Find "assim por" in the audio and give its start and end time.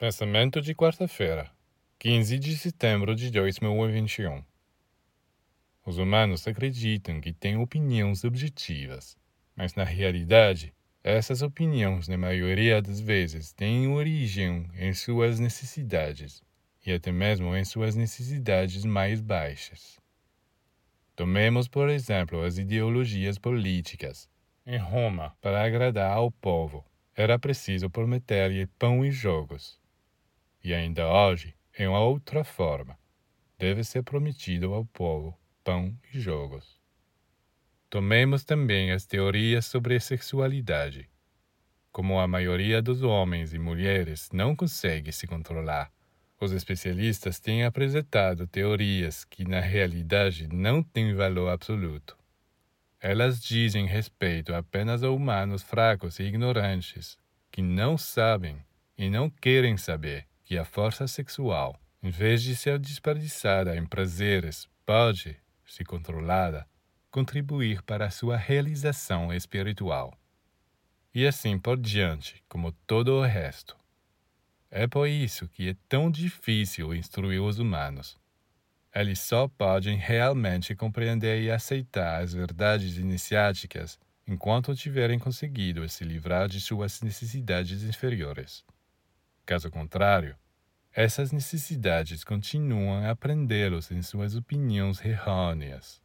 71.26-71.76